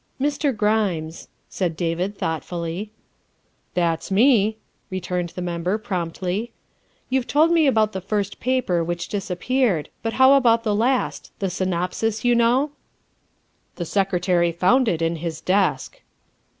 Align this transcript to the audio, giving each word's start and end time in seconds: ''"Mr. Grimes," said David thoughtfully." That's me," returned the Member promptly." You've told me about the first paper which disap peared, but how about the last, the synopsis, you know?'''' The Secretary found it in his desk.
''"Mr. 0.19 0.57
Grimes," 0.57 1.27
said 1.47 1.77
David 1.77 2.17
thoughtfully." 2.17 2.91
That's 3.75 4.09
me," 4.09 4.57
returned 4.89 5.29
the 5.29 5.43
Member 5.43 5.77
promptly." 5.77 6.53
You've 7.11 7.27
told 7.27 7.51
me 7.51 7.67
about 7.67 7.91
the 7.93 8.01
first 8.01 8.39
paper 8.39 8.83
which 8.83 9.09
disap 9.09 9.41
peared, 9.41 9.89
but 10.01 10.13
how 10.13 10.33
about 10.33 10.63
the 10.63 10.73
last, 10.73 11.29
the 11.37 11.51
synopsis, 11.51 12.25
you 12.25 12.33
know?'''' 12.33 12.71
The 13.75 13.85
Secretary 13.85 14.51
found 14.51 14.87
it 14.87 15.03
in 15.03 15.17
his 15.17 15.39
desk. 15.39 16.01